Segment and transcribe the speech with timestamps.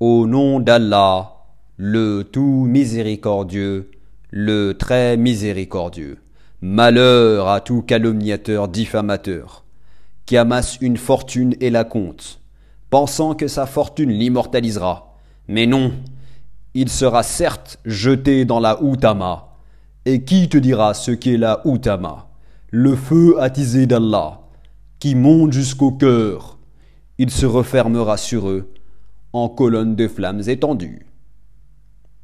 [0.00, 1.32] Au nom d'Allah,
[1.76, 3.90] le tout miséricordieux,
[4.30, 6.18] le très miséricordieux.
[6.60, 9.64] Malheur à tout calomniateur diffamateur,
[10.24, 12.38] qui amasse une fortune et la compte,
[12.90, 15.16] pensant que sa fortune l'immortalisera.
[15.48, 15.92] Mais non,
[16.74, 19.56] il sera certes jeté dans la Outama.
[20.04, 22.28] Et qui te dira ce qu'est la Outama?
[22.70, 24.42] Le feu attisé d'Allah,
[25.00, 26.56] qui monte jusqu'au cœur.
[27.18, 28.70] Il se refermera sur eux
[29.32, 31.06] en colonnes de flammes étendues.